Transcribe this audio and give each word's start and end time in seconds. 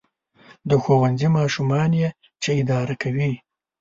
•د 0.69 0.71
ښوونځي 0.83 1.27
ماشومان 1.37 1.91
یې 2.01 2.09
چې 2.41 2.49
اداره 2.61 2.95
کوي. 3.01 3.31